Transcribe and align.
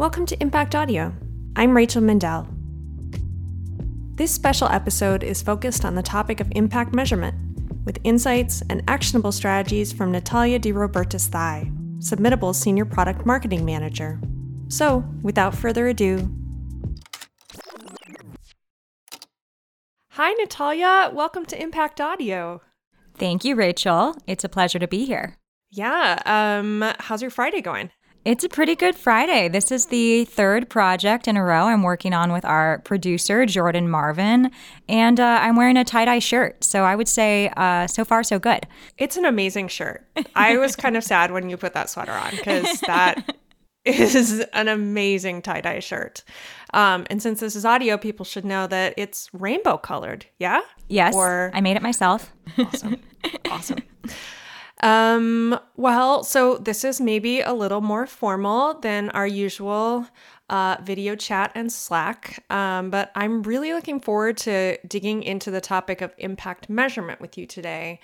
Welcome 0.00 0.24
to 0.24 0.42
Impact 0.42 0.74
Audio. 0.74 1.12
I'm 1.56 1.76
Rachel 1.76 2.00
Mendel. 2.00 2.48
This 4.14 4.32
special 4.32 4.66
episode 4.68 5.22
is 5.22 5.42
focused 5.42 5.84
on 5.84 5.94
the 5.94 6.02
topic 6.02 6.40
of 6.40 6.50
impact 6.52 6.94
measurement, 6.94 7.34
with 7.84 7.98
insights 8.02 8.62
and 8.70 8.82
actionable 8.88 9.30
strategies 9.30 9.92
from 9.92 10.10
Natalia 10.10 10.58
DeRobertis 10.58 11.30
Thai, 11.30 11.70
Submittable's 11.98 12.58
Senior 12.58 12.86
Product 12.86 13.26
Marketing 13.26 13.62
Manager. 13.66 14.18
So, 14.68 15.04
without 15.20 15.54
further 15.54 15.88
ado, 15.88 16.34
Hi, 20.12 20.32
Natalia. 20.32 21.10
Welcome 21.12 21.44
to 21.44 21.62
Impact 21.62 22.00
Audio. 22.00 22.62
Thank 23.18 23.44
you, 23.44 23.54
Rachel. 23.54 24.16
It's 24.26 24.44
a 24.44 24.48
pleasure 24.48 24.78
to 24.78 24.88
be 24.88 25.04
here. 25.04 25.36
Yeah. 25.70 26.22
Um, 26.24 26.90
how's 27.00 27.20
your 27.20 27.30
Friday 27.30 27.60
going? 27.60 27.90
It's 28.22 28.44
a 28.44 28.50
pretty 28.50 28.76
good 28.76 28.96
Friday. 28.96 29.48
This 29.48 29.72
is 29.72 29.86
the 29.86 30.26
third 30.26 30.68
project 30.68 31.26
in 31.26 31.38
a 31.38 31.42
row 31.42 31.64
I'm 31.64 31.82
working 31.82 32.12
on 32.12 32.32
with 32.32 32.44
our 32.44 32.80
producer, 32.80 33.46
Jordan 33.46 33.88
Marvin, 33.88 34.50
and 34.90 35.18
uh, 35.18 35.38
I'm 35.40 35.56
wearing 35.56 35.78
a 35.78 35.84
tie 35.84 36.04
dye 36.04 36.18
shirt. 36.18 36.62
So 36.62 36.84
I 36.84 36.96
would 36.96 37.08
say 37.08 37.50
uh, 37.56 37.86
so 37.86 38.04
far, 38.04 38.22
so 38.22 38.38
good. 38.38 38.66
It's 38.98 39.16
an 39.16 39.24
amazing 39.24 39.68
shirt. 39.68 40.06
I 40.34 40.58
was 40.58 40.76
kind 40.76 40.98
of 40.98 41.04
sad 41.04 41.30
when 41.30 41.48
you 41.48 41.56
put 41.56 41.72
that 41.72 41.88
sweater 41.88 42.12
on 42.12 42.32
because 42.32 42.80
that 42.80 43.36
is 43.86 44.44
an 44.52 44.68
amazing 44.68 45.40
tie 45.40 45.62
dye 45.62 45.80
shirt. 45.80 46.22
Um, 46.74 47.06
and 47.08 47.22
since 47.22 47.40
this 47.40 47.56
is 47.56 47.64
audio, 47.64 47.96
people 47.96 48.26
should 48.26 48.44
know 48.44 48.66
that 48.66 48.92
it's 48.98 49.30
rainbow 49.32 49.78
colored. 49.78 50.26
Yeah? 50.38 50.60
Yes. 50.88 51.14
Or 51.14 51.50
I 51.54 51.62
made 51.62 51.76
it 51.76 51.82
myself. 51.82 52.30
Awesome. 52.58 53.00
awesome. 53.50 53.78
Um, 54.80 55.58
well, 55.76 56.24
so 56.24 56.56
this 56.56 56.84
is 56.84 57.00
maybe 57.00 57.40
a 57.40 57.52
little 57.52 57.82
more 57.82 58.06
formal 58.06 58.80
than 58.80 59.10
our 59.10 59.26
usual 59.26 60.06
uh, 60.48 60.78
video 60.82 61.14
chat 61.14 61.52
and 61.54 61.70
Slack, 61.70 62.42
um, 62.50 62.90
but 62.90 63.12
I'm 63.14 63.42
really 63.42 63.72
looking 63.72 64.00
forward 64.00 64.36
to 64.38 64.78
digging 64.86 65.22
into 65.22 65.50
the 65.50 65.60
topic 65.60 66.00
of 66.00 66.14
impact 66.18 66.70
measurement 66.70 67.20
with 67.20 67.36
you 67.36 67.46
today 67.46 68.00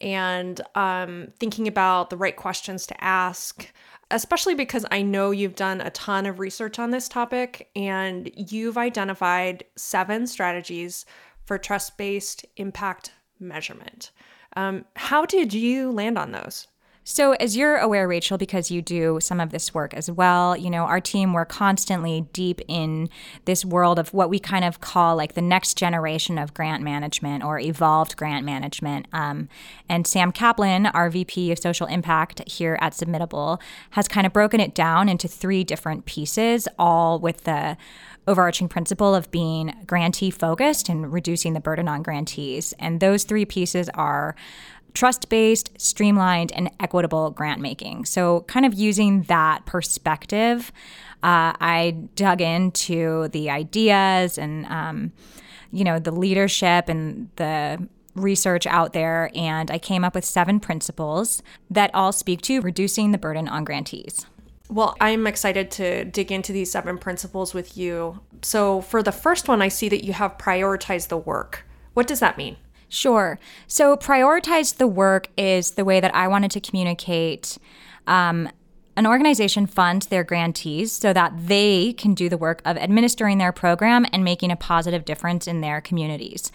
and 0.00 0.60
um, 0.74 1.28
thinking 1.38 1.66
about 1.66 2.10
the 2.10 2.16
right 2.16 2.36
questions 2.36 2.86
to 2.86 3.04
ask, 3.04 3.66
especially 4.10 4.54
because 4.54 4.86
I 4.90 5.02
know 5.02 5.30
you've 5.30 5.56
done 5.56 5.80
a 5.80 5.90
ton 5.90 6.26
of 6.26 6.38
research 6.38 6.78
on 6.78 6.90
this 6.90 7.08
topic 7.08 7.70
and 7.74 8.30
you've 8.34 8.78
identified 8.78 9.64
seven 9.76 10.26
strategies 10.26 11.06
for 11.44 11.58
trust 11.58 11.96
based 11.96 12.46
impact 12.56 13.12
measurement. 13.38 14.10
Um, 14.56 14.84
how 14.96 15.24
did 15.26 15.54
you 15.54 15.90
land 15.92 16.18
on 16.18 16.32
those? 16.32 16.66
So, 17.02 17.32
as 17.32 17.56
you're 17.56 17.78
aware, 17.78 18.06
Rachel, 18.06 18.36
because 18.36 18.70
you 18.70 18.82
do 18.82 19.20
some 19.22 19.40
of 19.40 19.50
this 19.50 19.72
work 19.72 19.94
as 19.94 20.10
well, 20.10 20.54
you 20.54 20.68
know, 20.68 20.84
our 20.84 21.00
team, 21.00 21.32
we're 21.32 21.46
constantly 21.46 22.26
deep 22.34 22.60
in 22.68 23.08
this 23.46 23.64
world 23.64 23.98
of 23.98 24.12
what 24.12 24.28
we 24.28 24.38
kind 24.38 24.66
of 24.66 24.82
call 24.82 25.16
like 25.16 25.32
the 25.32 25.40
next 25.40 25.78
generation 25.78 26.38
of 26.38 26.52
grant 26.52 26.82
management 26.82 27.42
or 27.42 27.58
evolved 27.58 28.16
grant 28.16 28.44
management. 28.44 29.06
Um, 29.14 29.48
and 29.88 30.06
Sam 30.06 30.30
Kaplan, 30.30 30.86
our 30.86 31.08
VP 31.08 31.50
of 31.50 31.58
social 31.58 31.86
impact 31.86 32.46
here 32.46 32.78
at 32.82 32.92
Submittable, 32.92 33.60
has 33.92 34.06
kind 34.06 34.26
of 34.26 34.34
broken 34.34 34.60
it 34.60 34.74
down 34.74 35.08
into 35.08 35.26
three 35.26 35.64
different 35.64 36.04
pieces, 36.04 36.68
all 36.78 37.18
with 37.18 37.44
the 37.44 37.78
overarching 38.28 38.68
principle 38.68 39.14
of 39.14 39.30
being 39.30 39.74
grantee 39.86 40.30
focused 40.30 40.90
and 40.90 41.12
reducing 41.12 41.54
the 41.54 41.60
burden 41.60 41.88
on 41.88 42.02
grantees. 42.02 42.74
And 42.78 43.00
those 43.00 43.24
three 43.24 43.46
pieces 43.46 43.88
are 43.94 44.36
trust 44.94 45.28
based, 45.28 45.70
streamlined, 45.78 46.52
and 46.52 46.70
equitable 46.80 47.30
grant 47.30 47.60
making. 47.60 48.04
So, 48.04 48.42
kind 48.42 48.66
of 48.66 48.74
using 48.74 49.22
that 49.24 49.66
perspective, 49.66 50.72
uh, 51.22 51.52
I 51.60 51.96
dug 52.16 52.40
into 52.40 53.28
the 53.28 53.50
ideas 53.50 54.38
and, 54.38 54.66
um, 54.66 55.12
you 55.70 55.84
know, 55.84 55.98
the 55.98 56.10
leadership 56.10 56.88
and 56.88 57.28
the 57.36 57.88
research 58.14 58.66
out 58.66 58.92
there, 58.92 59.30
and 59.34 59.70
I 59.70 59.78
came 59.78 60.04
up 60.04 60.14
with 60.14 60.24
seven 60.24 60.60
principles 60.60 61.42
that 61.70 61.90
all 61.94 62.12
speak 62.12 62.40
to 62.42 62.60
reducing 62.60 63.12
the 63.12 63.18
burden 63.18 63.48
on 63.48 63.64
grantees. 63.64 64.26
Well, 64.68 64.96
I'm 65.00 65.26
excited 65.26 65.70
to 65.72 66.04
dig 66.04 66.30
into 66.30 66.52
these 66.52 66.70
seven 66.70 66.96
principles 66.96 67.52
with 67.54 67.76
you. 67.76 68.20
So, 68.42 68.80
for 68.80 69.02
the 69.02 69.12
first 69.12 69.48
one, 69.48 69.60
I 69.60 69.68
see 69.68 69.88
that 69.88 70.04
you 70.04 70.12
have 70.12 70.38
prioritized 70.38 71.08
the 71.08 71.16
work. 71.16 71.66
What 71.94 72.06
does 72.06 72.20
that 72.20 72.38
mean? 72.38 72.56
Sure. 72.90 73.38
So, 73.66 73.96
prioritize 73.96 74.76
the 74.76 74.88
work 74.88 75.28
is 75.38 75.72
the 75.72 75.84
way 75.84 76.00
that 76.00 76.14
I 76.14 76.28
wanted 76.28 76.50
to 76.50 76.60
communicate. 76.60 77.56
Um, 78.06 78.50
an 78.96 79.06
organization 79.06 79.66
funds 79.66 80.08
their 80.08 80.24
grantees 80.24 80.92
so 80.92 81.12
that 81.12 81.32
they 81.46 81.94
can 81.94 82.12
do 82.12 82.28
the 82.28 82.36
work 82.36 82.60
of 82.64 82.76
administering 82.76 83.38
their 83.38 83.52
program 83.52 84.04
and 84.12 84.24
making 84.24 84.50
a 84.50 84.56
positive 84.56 85.04
difference 85.04 85.46
in 85.46 85.60
their 85.60 85.80
communities. 85.80 86.50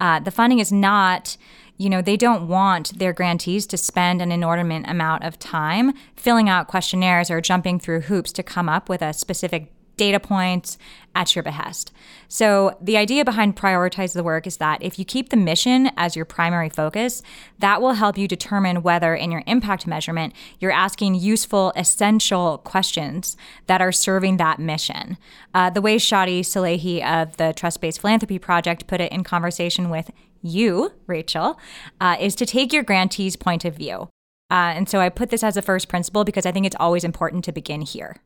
Uh, 0.00 0.20
the 0.20 0.30
funding 0.30 0.60
is 0.60 0.72
not 0.72 1.36
you 1.76 1.88
know, 1.88 2.02
they 2.02 2.18
don't 2.18 2.46
want 2.46 2.98
their 2.98 3.14
grantees 3.14 3.66
to 3.66 3.78
spend 3.78 4.20
an 4.20 4.30
inordinate 4.30 4.86
amount 4.86 5.24
of 5.24 5.38
time 5.38 5.94
filling 6.14 6.46
out 6.46 6.68
questionnaires 6.68 7.30
or 7.30 7.40
jumping 7.40 7.80
through 7.80 8.02
hoops 8.02 8.32
to 8.32 8.42
come 8.42 8.68
up 8.68 8.90
with 8.90 9.00
a 9.00 9.14
specific 9.14 9.72
data 10.00 10.18
points 10.18 10.78
at 11.14 11.36
your 11.36 11.42
behest. 11.42 11.92
So, 12.26 12.74
the 12.80 12.96
idea 12.96 13.22
behind 13.22 13.54
prioritize 13.54 14.14
the 14.14 14.22
work 14.22 14.46
is 14.46 14.56
that 14.56 14.82
if 14.82 14.98
you 14.98 15.04
keep 15.04 15.28
the 15.28 15.36
mission 15.36 15.90
as 15.98 16.16
your 16.16 16.24
primary 16.24 16.70
focus, 16.70 17.22
that 17.58 17.82
will 17.82 17.92
help 17.92 18.16
you 18.16 18.26
determine 18.26 18.82
whether 18.82 19.14
in 19.14 19.30
your 19.30 19.42
impact 19.46 19.86
measurement 19.86 20.32
you're 20.58 20.70
asking 20.70 21.16
useful, 21.16 21.74
essential 21.76 22.58
questions 22.58 23.36
that 23.66 23.82
are 23.82 23.92
serving 23.92 24.38
that 24.38 24.58
mission. 24.58 25.18
Uh, 25.52 25.68
the 25.68 25.82
way 25.82 25.96
Shadi 25.96 26.40
Salehi 26.40 27.04
of 27.04 27.36
the 27.36 27.52
Trust 27.52 27.82
Based 27.82 28.00
Philanthropy 28.00 28.38
Project 28.38 28.86
put 28.86 29.02
it 29.02 29.12
in 29.12 29.22
conversation 29.22 29.90
with 29.90 30.10
you, 30.40 30.92
Rachel, 31.06 31.60
uh, 32.00 32.16
is 32.18 32.34
to 32.36 32.46
take 32.46 32.72
your 32.72 32.84
grantee's 32.84 33.36
point 33.36 33.66
of 33.66 33.76
view. 33.76 34.08
Uh, 34.50 34.72
and 34.74 34.88
so 34.88 34.98
I 35.00 35.10
put 35.10 35.28
this 35.28 35.44
as 35.44 35.58
a 35.58 35.62
first 35.62 35.88
principle 35.88 36.24
because 36.24 36.46
I 36.46 36.52
think 36.52 36.64
it's 36.64 36.76
always 36.80 37.04
important 37.04 37.44
to 37.44 37.52
begin 37.52 37.82
here. 37.82 38.16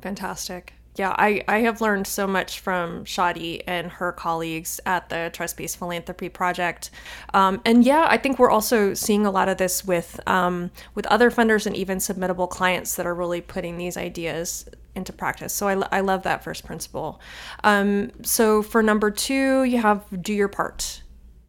Fantastic. 0.00 0.77
Yeah, 0.98 1.14
I, 1.16 1.44
I 1.46 1.58
have 1.60 1.80
learned 1.80 2.06
so 2.06 2.26
much 2.26 2.58
from 2.58 3.04
Shadi 3.04 3.62
and 3.66 3.90
her 3.92 4.10
colleagues 4.10 4.80
at 4.84 5.08
the 5.08 5.30
Trust 5.32 5.56
Based 5.56 5.76
Philanthropy 5.76 6.28
Project. 6.28 6.90
Um, 7.32 7.60
and 7.64 7.84
yeah, 7.84 8.06
I 8.08 8.16
think 8.16 8.38
we're 8.38 8.50
also 8.50 8.94
seeing 8.94 9.24
a 9.24 9.30
lot 9.30 9.48
of 9.48 9.58
this 9.58 9.84
with 9.84 10.18
um, 10.26 10.70
with 10.94 11.06
other 11.06 11.30
funders 11.30 11.66
and 11.66 11.76
even 11.76 11.98
submittable 11.98 12.50
clients 12.50 12.96
that 12.96 13.06
are 13.06 13.14
really 13.14 13.40
putting 13.40 13.78
these 13.78 13.96
ideas 13.96 14.68
into 14.96 15.12
practice. 15.12 15.52
So 15.52 15.68
I, 15.68 15.98
I 15.98 16.00
love 16.00 16.24
that 16.24 16.42
first 16.42 16.66
principle. 16.66 17.20
Um, 17.62 18.10
so 18.22 18.62
for 18.62 18.82
number 18.82 19.10
two, 19.10 19.62
you 19.64 19.78
have 19.78 20.04
do 20.20 20.34
your 20.34 20.48
part. 20.48 21.02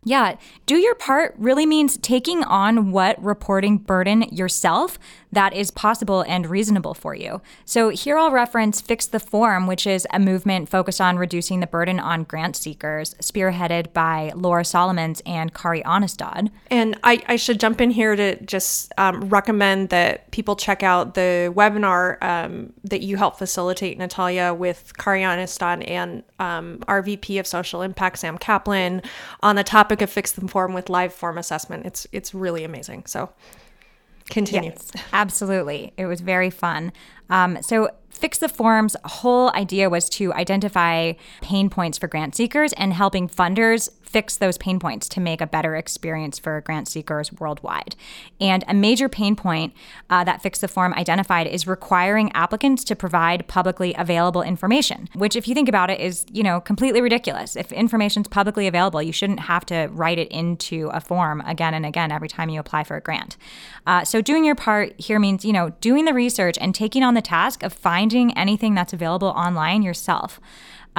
Yeah, 0.06 0.38
do 0.66 0.78
your 0.78 0.96
part 0.96 1.36
really 1.38 1.66
means 1.66 1.98
taking 1.98 2.44
on 2.44 2.92
what 2.92 3.22
reporting 3.22 3.78
burden 3.78 4.22
yourself 4.32 4.98
that 5.32 5.54
is 5.54 5.72
possible 5.72 6.22
and 6.22 6.48
reasonable 6.48 6.94
for 6.94 7.14
you. 7.14 7.42
So 7.66 7.90
here 7.90 8.18
I'll 8.18 8.32
reference 8.32 8.82
Fix 8.82 9.06
the 9.06 9.20
Form, 9.20 9.68
which 9.68 9.86
is 9.86 10.08
a 10.12 10.20
movement 10.20 10.70
focused 10.70 11.00
on 11.00 11.18
reducing 11.18 11.60
the 11.60 11.68
burden 11.68 12.00
on 12.00 12.24
grant 12.24 12.56
seekers, 12.56 13.14
spearheaded 13.16 13.94
by 13.94 14.32
Laura 14.36 14.66
Solomons 14.66 15.22
and 15.26 15.54
Kari 15.54 15.82
Anastad. 15.84 16.50
And 16.72 17.00
I, 17.04 17.22
I 17.28 17.36
should 17.36 17.60
jump 17.60 17.80
in 17.82 17.92
here 17.92 18.16
to 18.16 18.44
just 18.44 18.92
um, 18.98 19.30
recommend 19.30 19.90
that 19.90 20.32
people 20.32 20.56
check 20.56 20.84
out 20.84 21.14
the 21.14 21.54
webinar 21.56 22.22
um, 22.24 22.74
that 22.84 23.02
you 23.02 23.18
help 23.18 23.38
facilitate, 23.38 23.98
Natalia, 23.98 24.54
with 24.54 24.94
Kari 24.98 25.22
Anastad 25.22 25.90
and 25.90 26.24
um, 26.40 26.84
our 26.88 27.02
VP 27.02 27.38
of 27.38 27.46
Social 27.46 27.82
Impact, 27.82 28.18
Sam 28.20 28.38
Kaplan, 28.38 29.02
on 29.42 29.56
the 29.56 29.64
topic 29.64 30.02
of 30.02 30.10
Fix 30.10 30.32
the 30.32 30.48
Form 30.48 30.74
with 30.74 30.90
live 30.90 31.14
form 31.14 31.38
assessment. 31.38 31.86
It's 31.86 32.08
it's 32.12 32.34
really 32.34 32.64
amazing. 32.64 33.06
So 33.06 33.30
continue. 34.30 34.72
Yes, 34.72 34.92
absolutely. 35.14 35.94
It 35.98 36.06
was 36.06 36.22
very 36.22 36.50
fun. 36.50 36.92
Um, 37.30 37.62
so, 37.62 37.90
Fix 38.10 38.40
the 38.40 38.50
Form's 38.50 38.98
whole 39.06 39.50
idea 39.56 39.90
was 39.90 40.10
to 40.10 40.34
identify 40.34 41.14
pain 41.42 41.70
points 41.70 41.98
for 41.98 42.08
grant 42.08 42.36
seekers 42.36 42.74
and 42.74 42.92
helping 42.92 43.30
funders 43.30 43.90
fix 44.10 44.38
those 44.38 44.58
pain 44.58 44.80
points 44.80 45.08
to 45.08 45.20
make 45.20 45.40
a 45.40 45.46
better 45.46 45.76
experience 45.76 46.40
for 46.40 46.62
grant 46.62 46.88
seekers 46.88 47.32
worldwide. 47.34 47.96
And 48.42 48.64
a 48.68 48.74
major 48.74 49.08
pain 49.08 49.36
point 49.36 49.74
uh, 50.10 50.24
that 50.24 50.42
Fix 50.42 50.60
the 50.60 50.68
Form 50.68 50.96
identified 50.96 51.46
is 51.46 51.68
requiring 51.68 52.32
applicants 52.34 52.84
to 52.86 52.96
provide 52.96 53.48
publicly 53.48 53.94
available 53.98 54.42
information, 54.42 55.10
which, 55.14 55.36
if 55.36 55.48
you 55.48 55.54
think 55.54 55.70
about 55.70 55.92
it, 55.92 56.00
is 56.00 56.26
you 56.32 56.42
know 56.42 56.60
completely 56.60 57.02
ridiculous. 57.02 57.56
If 57.56 57.72
information 57.72 58.24
is 58.24 58.28
publicly 58.28 58.66
available, 58.66 59.02
you 59.02 59.14
shouldn't 59.14 59.42
have 59.42 59.66
to 59.68 59.90
write 59.92 60.18
it 60.18 60.30
into 60.30 60.90
a 60.92 61.00
form 61.00 61.42
again 61.42 61.76
and 61.76 61.86
again 61.86 62.12
every 62.12 62.30
time 62.30 62.50
you 62.50 62.60
apply 62.60 62.86
for 62.86 62.98
a 62.98 63.02
grant. 63.02 63.38
Uh, 63.86 64.04
so 64.04 64.22
doing 64.22 64.44
your 64.44 64.56
part 64.56 65.00
here 65.00 65.20
means 65.20 65.46
you 65.46 65.54
know 65.54 65.70
doing 65.82 66.06
the 66.06 66.14
research 66.14 66.58
and 66.60 66.74
taking 66.74 67.04
on 67.04 67.14
the 67.14 67.22
task 67.22 67.62
of 67.62 67.74
finding 67.74 68.36
anything 68.36 68.74
that's 68.74 68.94
available 68.94 69.30
online 69.30 69.84
yourself. 69.84 70.40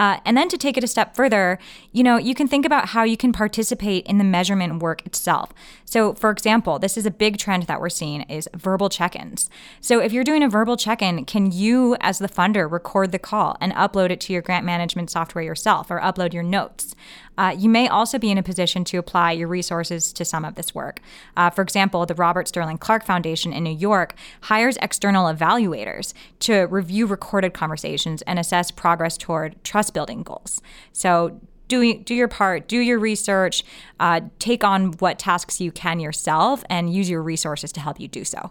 Uh, 0.00 0.18
and 0.24 0.34
then 0.34 0.48
to 0.48 0.56
take 0.56 0.78
it 0.78 0.82
a 0.82 0.86
step 0.86 1.14
further, 1.14 1.58
you 1.92 2.02
know, 2.02 2.16
you 2.16 2.34
can 2.34 2.48
think 2.48 2.64
about 2.64 2.88
how 2.88 3.02
you 3.02 3.18
can 3.18 3.34
participate 3.34 4.06
in 4.06 4.16
the 4.16 4.24
measurement 4.24 4.82
work 4.82 5.04
itself. 5.04 5.52
So, 5.84 6.14
for 6.14 6.30
example, 6.30 6.78
this 6.78 6.96
is 6.96 7.04
a 7.04 7.10
big 7.10 7.36
trend 7.36 7.64
that 7.64 7.82
we're 7.82 7.90
seeing 7.90 8.22
is 8.22 8.48
verbal 8.56 8.88
check-ins. 8.88 9.50
So, 9.82 10.00
if 10.00 10.10
you're 10.10 10.24
doing 10.24 10.42
a 10.42 10.48
verbal 10.48 10.78
check-in, 10.78 11.26
can 11.26 11.52
you, 11.52 11.98
as 12.00 12.18
the 12.18 12.28
funder, 12.28 12.70
record 12.70 13.12
the 13.12 13.18
call 13.18 13.58
and 13.60 13.74
upload 13.74 14.08
it 14.08 14.22
to 14.22 14.32
your 14.32 14.40
grant 14.40 14.64
management 14.64 15.10
software 15.10 15.44
yourself, 15.44 15.90
or 15.90 16.00
upload 16.00 16.32
your 16.32 16.44
notes? 16.44 16.94
Uh, 17.40 17.56
you 17.56 17.70
may 17.70 17.88
also 17.88 18.18
be 18.18 18.30
in 18.30 18.36
a 18.36 18.42
position 18.42 18.84
to 18.84 18.98
apply 18.98 19.32
your 19.32 19.48
resources 19.48 20.12
to 20.12 20.26
some 20.26 20.44
of 20.44 20.56
this 20.56 20.74
work. 20.74 21.00
Uh, 21.38 21.48
for 21.48 21.62
example, 21.62 22.04
the 22.04 22.14
Robert 22.14 22.46
Sterling 22.46 22.76
Clark 22.76 23.02
Foundation 23.02 23.50
in 23.50 23.64
New 23.64 23.74
York 23.74 24.14
hires 24.42 24.76
external 24.82 25.24
evaluators 25.24 26.12
to 26.40 26.64
review 26.66 27.06
recorded 27.06 27.54
conversations 27.54 28.20
and 28.22 28.38
assess 28.38 28.70
progress 28.70 29.16
toward 29.16 29.56
trust 29.64 29.94
building 29.94 30.22
goals. 30.22 30.60
So, 30.92 31.40
do, 31.66 31.98
do 32.02 32.14
your 32.14 32.28
part, 32.28 32.68
do 32.68 32.76
your 32.76 32.98
research, 32.98 33.64
uh, 34.00 34.20
take 34.38 34.62
on 34.62 34.92
what 34.98 35.18
tasks 35.18 35.62
you 35.62 35.72
can 35.72 35.98
yourself, 35.98 36.62
and 36.68 36.92
use 36.92 37.08
your 37.08 37.22
resources 37.22 37.72
to 37.72 37.80
help 37.80 37.98
you 37.98 38.08
do 38.08 38.22
so. 38.22 38.50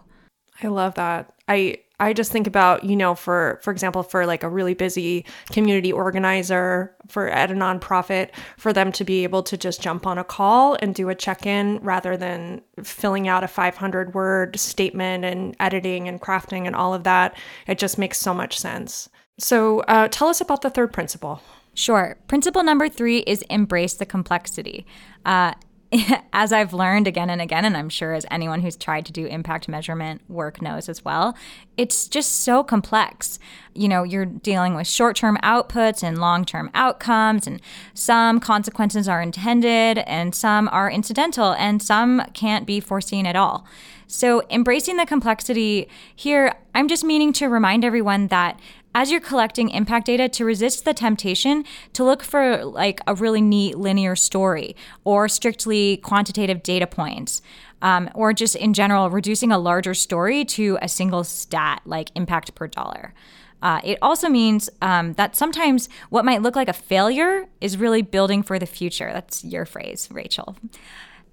I 0.64 0.66
love 0.66 0.94
that. 0.94 1.32
I 1.46 1.76
I 2.00 2.12
just 2.12 2.32
think 2.32 2.46
about, 2.46 2.82
you 2.84 2.96
know, 2.96 3.14
for 3.14 3.60
for 3.62 3.70
example, 3.70 4.02
for 4.02 4.26
like 4.26 4.42
a 4.42 4.48
really 4.48 4.74
busy 4.74 5.24
community 5.52 5.92
organizer 5.92 6.94
for 7.08 7.28
at 7.28 7.50
a 7.50 7.54
nonprofit, 7.54 8.30
for 8.56 8.72
them 8.72 8.90
to 8.92 9.04
be 9.04 9.22
able 9.22 9.42
to 9.44 9.56
just 9.56 9.80
jump 9.82 10.06
on 10.06 10.18
a 10.18 10.24
call 10.24 10.76
and 10.80 10.94
do 10.94 11.08
a 11.10 11.14
check-in 11.14 11.78
rather 11.82 12.16
than 12.16 12.62
filling 12.82 13.28
out 13.28 13.44
a 13.44 13.48
500 13.48 14.14
word 14.14 14.58
statement 14.58 15.24
and 15.24 15.54
editing 15.60 16.08
and 16.08 16.20
crafting 16.20 16.66
and 16.66 16.74
all 16.74 16.94
of 16.94 17.04
that. 17.04 17.36
It 17.66 17.78
just 17.78 17.98
makes 17.98 18.18
so 18.18 18.32
much 18.34 18.58
sense. 18.58 19.08
So, 19.38 19.80
uh, 19.80 20.08
tell 20.08 20.28
us 20.28 20.40
about 20.40 20.62
the 20.62 20.70
third 20.70 20.92
principle. 20.92 21.40
Sure. 21.74 22.16
Principle 22.28 22.62
number 22.62 22.88
three 22.88 23.18
is 23.20 23.42
embrace 23.42 23.94
the 23.94 24.06
complexity. 24.06 24.84
Uh, 25.24 25.52
as 26.32 26.52
I've 26.52 26.72
learned 26.72 27.06
again 27.06 27.30
and 27.30 27.40
again, 27.40 27.64
and 27.64 27.76
I'm 27.76 27.88
sure 27.88 28.12
as 28.14 28.24
anyone 28.30 28.60
who's 28.60 28.76
tried 28.76 29.06
to 29.06 29.12
do 29.12 29.26
impact 29.26 29.68
measurement 29.68 30.22
work 30.28 30.62
knows 30.62 30.88
as 30.88 31.04
well, 31.04 31.36
it's 31.76 32.06
just 32.06 32.42
so 32.42 32.62
complex. 32.62 33.38
You 33.74 33.88
know, 33.88 34.04
you're 34.04 34.26
dealing 34.26 34.74
with 34.74 34.86
short 34.86 35.16
term 35.16 35.36
outputs 35.42 36.02
and 36.02 36.18
long 36.18 36.44
term 36.44 36.70
outcomes, 36.74 37.46
and 37.46 37.60
some 37.92 38.38
consequences 38.38 39.08
are 39.08 39.20
intended, 39.20 39.98
and 39.98 40.34
some 40.34 40.68
are 40.68 40.90
incidental, 40.90 41.52
and 41.52 41.82
some 41.82 42.22
can't 42.34 42.66
be 42.66 42.78
foreseen 42.78 43.26
at 43.26 43.34
all. 43.34 43.66
So, 44.06 44.42
embracing 44.50 44.96
the 44.96 45.06
complexity 45.06 45.88
here, 46.14 46.54
I'm 46.74 46.88
just 46.88 47.04
meaning 47.04 47.32
to 47.34 47.48
remind 47.48 47.84
everyone 47.84 48.26
that 48.28 48.58
as 48.94 49.10
you're 49.10 49.20
collecting 49.20 49.70
impact 49.70 50.06
data 50.06 50.28
to 50.28 50.44
resist 50.44 50.84
the 50.84 50.94
temptation 50.94 51.64
to 51.92 52.04
look 52.04 52.22
for 52.22 52.64
like 52.64 53.00
a 53.06 53.14
really 53.14 53.40
neat 53.40 53.78
linear 53.78 54.16
story 54.16 54.74
or 55.04 55.28
strictly 55.28 55.98
quantitative 55.98 56.62
data 56.62 56.86
points 56.86 57.42
um, 57.82 58.10
or 58.14 58.32
just 58.32 58.56
in 58.56 58.74
general 58.74 59.10
reducing 59.10 59.52
a 59.52 59.58
larger 59.58 59.94
story 59.94 60.44
to 60.44 60.78
a 60.82 60.88
single 60.88 61.24
stat 61.24 61.80
like 61.84 62.10
impact 62.14 62.54
per 62.54 62.66
dollar. 62.66 63.14
Uh, 63.62 63.80
it 63.84 63.98
also 64.00 64.28
means 64.28 64.70
um, 64.80 65.12
that 65.14 65.36
sometimes 65.36 65.88
what 66.08 66.24
might 66.24 66.40
look 66.40 66.56
like 66.56 66.68
a 66.68 66.72
failure 66.72 67.46
is 67.60 67.76
really 67.76 68.00
building 68.00 68.42
for 68.42 68.58
the 68.58 68.66
future. 68.66 69.10
That's 69.12 69.44
your 69.44 69.66
phrase 69.66 70.08
rachel 70.10 70.56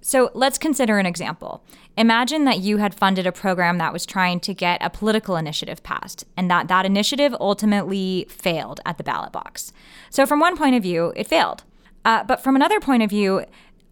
so 0.00 0.30
let's 0.34 0.58
consider 0.58 0.98
an 0.98 1.06
example. 1.06 1.62
Imagine 1.96 2.44
that 2.44 2.60
you 2.60 2.76
had 2.76 2.94
funded 2.94 3.26
a 3.26 3.32
program 3.32 3.78
that 3.78 3.92
was 3.92 4.06
trying 4.06 4.40
to 4.40 4.54
get 4.54 4.82
a 4.82 4.90
political 4.90 5.36
initiative 5.36 5.82
passed, 5.82 6.24
and 6.36 6.50
that 6.50 6.68
that 6.68 6.86
initiative 6.86 7.34
ultimately 7.40 8.26
failed 8.28 8.80
at 8.86 8.98
the 8.98 9.04
ballot 9.04 9.32
box. 9.32 9.72
So, 10.10 10.24
from 10.24 10.40
one 10.40 10.56
point 10.56 10.76
of 10.76 10.82
view, 10.82 11.12
it 11.16 11.26
failed. 11.26 11.64
Uh, 12.04 12.22
but 12.24 12.42
from 12.42 12.56
another 12.56 12.80
point 12.80 13.02
of 13.02 13.10
view, 13.10 13.44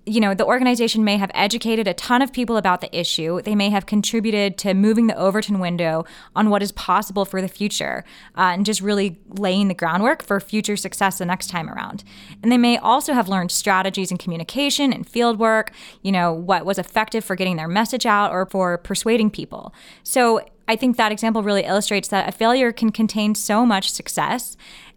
you 0.06 0.20
know, 0.20 0.35
the 0.35 0.47
organization 0.47 1.03
may 1.03 1.17
have 1.17 1.32
educated 1.35 1.88
a 1.88 1.94
ton 1.94 2.23
of 2.23 2.32
people 2.32 2.56
about 2.56 2.81
the 2.81 2.97
issue. 2.97 3.43
They 3.43 3.56
may 3.56 3.70
have 3.70 3.87
contributed 3.87 4.56
to 4.58 4.73
moving 4.73 5.08
the 5.08 5.17
Overton 5.17 5.58
window 5.58 6.05
on 6.37 6.49
what 6.49 6.62
is 6.62 6.70
possible 6.70 7.25
for 7.25 7.43
the 7.43 7.49
future 7.49 8.05
uh, 8.37 8.53
and 8.55 8.64
just 8.64 8.81
really 8.81 9.19
laying 9.29 9.67
the 9.67 9.75
groundwork 9.75 10.23
for 10.23 10.38
future 10.38 10.76
success 10.76 11.19
the 11.19 11.26
next 11.26 11.49
time 11.49 11.69
around. 11.69 12.05
And 12.41 12.53
they 12.53 12.58
may 12.58 12.79
also 12.79 13.14
have 13.14 13.29
learned 13.29 13.50
strategies 13.50 14.12
in 14.12 14.17
communication 14.17 14.93
and 14.93 15.08
field 15.08 15.41
work, 15.41 15.73
you 16.03 16.12
know, 16.12 16.32
what 16.32 16.64
was 16.64 16.79
effective 16.79 17.25
for 17.25 17.35
getting 17.35 17.56
their 17.56 17.69
message 17.69 18.06
out 18.06 18.31
or 18.31 18.47
for 18.47 18.79
persuading 18.79 19.31
people. 19.31 19.75
So 20.05 20.41
I 20.69 20.76
think 20.76 20.97
that 20.97 21.12
example 21.12 21.43
really 21.43 21.64
illustrates 21.64 22.09
that 22.09 22.29
a 22.29 22.32
failure 22.32 22.73
can 22.73 22.91
contain 22.91 23.35
so 23.35 23.64
much 23.64 23.91
success. 23.91 24.56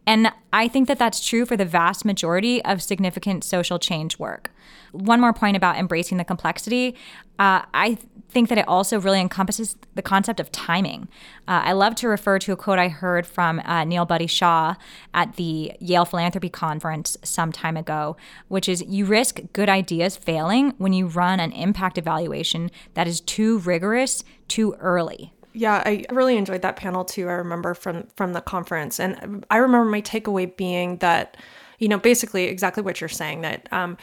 And 0.10 0.32
I 0.52 0.68
think 0.68 0.88
that 0.88 0.98
that's 0.98 1.24
true 1.24 1.46
for 1.46 1.56
the 1.56 1.66
vast 1.66 2.04
majority 2.04 2.66
of 2.66 2.82
significant 2.82 3.44
social 3.44 3.78
change 3.78 4.18
work. 4.18 4.50
One 4.92 5.22
more 5.22 5.34
point 5.34 5.56
about 5.56 5.78
embracing 5.78 6.18
the 6.18 6.24
complexity. 6.24 6.96
Uh, 7.38 7.62
I 7.76 8.00
think 8.30 8.50
that 8.50 8.58
it 8.58 8.68
also 8.68 9.00
really 9.00 9.22
encompasses 9.22 9.76
the 9.94 10.02
concept 10.02 10.40
of 10.40 10.52
timing. 10.52 11.10
Uh, 11.48 11.62
I 11.64 11.74
love 11.74 11.94
to 11.98 12.08
refer 12.08 12.40
to 12.40 12.52
a 12.52 12.56
quote 12.56 12.80
I 12.80 12.88
heard 12.88 13.28
from 13.28 13.60
uh, 13.60 13.84
Neal 13.84 14.06
Buddy 14.06 14.26
Shaw 14.26 14.74
at 15.14 15.36
the 15.36 15.74
Yale 15.80 16.06
Philanthropy 16.06 16.50
Conference 16.50 17.16
some 17.24 17.52
time 17.52 17.78
ago, 17.78 18.18
which 18.48 18.68
is 18.68 18.82
you 18.88 19.06
risk 19.06 19.42
good 19.54 19.70
ideas 19.70 20.18
failing 20.18 20.74
when 20.80 20.92
you 20.92 21.06
run 21.06 21.40
an 21.40 21.52
impact 21.52 22.00
evaluation 22.00 22.72
that 22.96 23.08
is 23.08 23.22
too 23.22 23.60
rigorous 23.60 24.24
too 24.48 24.74
early. 24.80 25.34
Yeah, 25.54 25.82
I 25.86 26.06
really 26.12 26.38
enjoyed 26.38 26.62
that 26.62 26.76
panel 26.76 27.04
too. 27.04 27.28
I 27.28 27.34
remember 27.34 27.74
from 27.74 28.08
from 28.16 28.34
the 28.34 28.42
conference, 28.42 29.00
and 29.00 29.46
I 29.50 29.58
remember 29.58 29.90
my 29.90 30.02
takeaway 30.02 30.56
being 30.56 30.98
that, 30.98 31.38
you 31.80 31.88
know, 31.88 31.98
basically 31.98 32.46
exactly 32.46 32.84
what 32.84 33.02
you're 33.02 33.08
saying 33.08 33.42
that 33.42 33.68
um, 33.74 33.98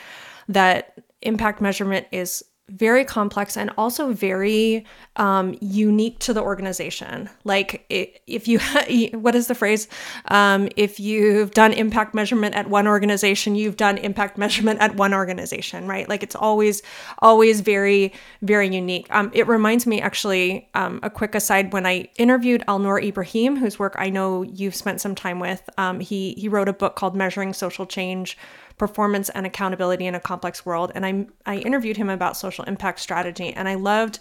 that 0.49 0.99
impact 1.23 1.61
measurement 1.61 2.07
is 2.11 2.45
very 2.69 3.05
complex 3.05 3.57
and 3.57 3.71
also 3.79 4.13
very 4.13 4.85
um, 5.15 5.57
unique 5.61 6.19
to 6.19 6.35
the 6.35 6.43
organization. 6.43 7.31
Like, 7.45 7.85
if 7.89 8.49
you, 8.49 8.59
what 9.19 9.37
is 9.37 9.47
the 9.47 9.55
phrase? 9.55 9.87
Um, 10.29 10.69
if 10.77 10.99
you've 10.99 11.53
done 11.53 11.73
impact 11.73 12.13
measurement 12.13 12.57
at 12.57 12.69
one 12.69 12.89
organization, 12.89 13.55
you've 13.55 13.77
done 13.77 13.99
impact 13.99 14.37
measurement 14.39 14.81
at 14.81 14.97
one 14.97 15.15
organization, 15.15 15.87
right? 15.87 16.09
Like, 16.09 16.25
it's 16.25 16.35
always, 16.35 16.83
always 17.21 17.61
very, 17.61 18.13
very 18.43 18.69
unique. 18.75 19.07
Um, 19.11 19.31
it 19.33 19.47
reminds 19.47 19.87
me, 19.87 20.01
actually, 20.01 20.69
um, 20.75 20.99
a 21.05 21.11
quick 21.11 21.37
aside 21.37 21.73
when 21.73 21.87
I 21.87 22.09
interviewed 22.19 22.65
Alnoor 22.67 23.01
Ebrahim, 23.01 23.57
whose 23.59 23.79
work 23.79 23.95
I 23.97 24.11
know 24.11 24.43
you've 24.43 24.75
spent 24.75 25.01
some 25.01 25.15
time 25.15 25.39
with. 25.39 25.69
Um, 25.79 26.01
he 26.01 26.35
he 26.37 26.49
wrote 26.49 26.69
a 26.69 26.73
book 26.73 26.97
called 26.97 27.15
Measuring 27.15 27.53
Social 27.53 27.87
Change 27.87 28.37
performance 28.79 29.29
and 29.31 29.47
accountability 29.47 30.07
in 30.07 30.15
a 30.15 30.21
complex 30.21 30.67
world. 30.67 30.93
And 30.95 31.07
I, 31.07 31.27
I 31.47 31.57
interviewed 31.59 31.97
him 31.97 32.11
about 32.11 32.37
social 32.37 32.65
impact 32.65 33.01
strategy, 33.01 33.53
and 33.53 33.69
I 33.69 33.75
loved 33.75 34.19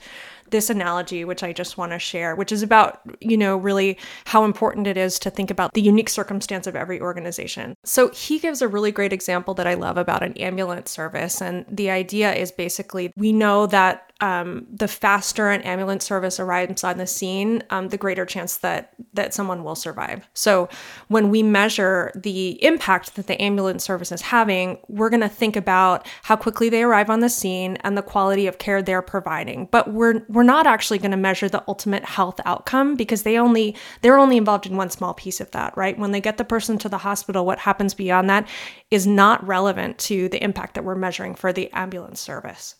this 0.49 0.69
analogy, 0.69 1.25
which 1.25 1.43
I 1.43 1.53
just 1.53 1.77
want 1.77 1.91
to 1.91 1.99
share, 1.99 2.35
which 2.35 2.51
is 2.51 2.61
about, 2.61 3.01
you 3.19 3.37
know, 3.37 3.57
really 3.57 3.97
how 4.25 4.43
important 4.43 4.87
it 4.87 4.97
is 4.97 5.19
to 5.19 5.29
think 5.29 5.51
about 5.51 5.73
the 5.73 5.81
unique 5.81 6.09
circumstance 6.09 6.67
of 6.67 6.75
every 6.75 7.01
organization. 7.01 7.75
So 7.83 8.09
he 8.09 8.39
gives 8.39 8.61
a 8.61 8.67
really 8.67 8.91
great 8.91 9.13
example 9.13 9.53
that 9.55 9.67
I 9.67 9.73
love 9.73 9.97
about 9.97 10.23
an 10.23 10.33
ambulance 10.33 10.91
service. 10.91 11.41
And 11.41 11.65
the 11.69 11.89
idea 11.89 12.33
is 12.33 12.51
basically 12.51 13.11
we 13.15 13.31
know 13.33 13.67
that 13.67 14.11
um, 14.21 14.65
the 14.71 14.87
faster 14.87 15.49
an 15.49 15.61
ambulance 15.63 16.05
service 16.05 16.39
arrives 16.39 16.83
on 16.83 16.97
the 16.97 17.07
scene, 17.07 17.63
um, 17.69 17.89
the 17.89 17.97
greater 17.97 18.25
chance 18.25 18.57
that 18.57 18.93
that 19.13 19.33
someone 19.33 19.63
will 19.63 19.75
survive. 19.75 20.27
So 20.33 20.69
when 21.09 21.29
we 21.29 21.43
measure 21.43 22.11
the 22.15 22.63
impact 22.63 23.15
that 23.15 23.27
the 23.27 23.41
ambulance 23.41 23.83
service 23.83 24.11
is 24.11 24.21
having, 24.21 24.77
we're 24.87 25.09
going 25.09 25.21
to 25.21 25.29
think 25.29 25.55
about 25.55 26.07
how 26.23 26.35
quickly 26.35 26.69
they 26.69 26.83
arrive 26.83 27.09
on 27.09 27.19
the 27.19 27.29
scene 27.29 27.77
and 27.83 27.97
the 27.97 28.01
quality 28.01 28.47
of 28.47 28.57
care 28.57 28.81
they're 28.81 29.01
providing. 29.01 29.67
But 29.71 29.91
we're 29.91 30.25
we're 30.35 30.43
not 30.43 30.67
actually 30.67 30.97
going 30.99 31.11
to 31.11 31.17
measure 31.17 31.47
the 31.47 31.63
ultimate 31.65 32.03
health 32.03 32.41
outcome 32.45 32.95
because 32.95 33.23
they 33.23 33.39
only 33.39 33.73
they're 34.01 34.19
only 34.19 34.35
involved 34.35 34.67
in 34.67 34.75
one 34.75 34.89
small 34.89 35.13
piece 35.13 35.39
of 35.39 35.49
that, 35.51 35.75
right? 35.77 35.97
When 35.97 36.11
they 36.11 36.19
get 36.19 36.37
the 36.37 36.43
person 36.43 36.77
to 36.79 36.89
the 36.89 36.99
hospital, 36.99 37.45
what 37.45 37.59
happens 37.59 37.93
beyond 37.93 38.29
that 38.29 38.47
is 38.91 39.07
not 39.07 39.45
relevant 39.47 39.97
to 39.99 40.27
the 40.27 40.43
impact 40.43 40.75
that 40.75 40.83
we're 40.83 40.95
measuring 40.95 41.35
for 41.35 41.53
the 41.53 41.71
ambulance 41.71 42.19
service. 42.19 42.75